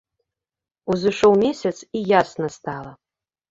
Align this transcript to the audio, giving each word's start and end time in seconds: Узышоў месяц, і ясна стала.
Узышоў 0.93 1.37
месяц, 1.43 1.73
і 2.01 2.03
ясна 2.19 2.53
стала. 2.57 2.91